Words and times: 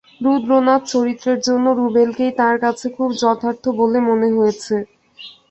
রুদ্রনাথ 0.21 0.81
চরিত্রের 0.91 1.39
জন্য 1.47 1.65
রুবেলকেই 1.79 2.31
তাঁর 2.39 2.55
কাছে 2.63 2.85
খুব 2.97 3.09
যথার্থ 3.21 3.63
বলে 3.79 3.99
মনে 4.09 4.27
হয়েছে। 4.35 4.75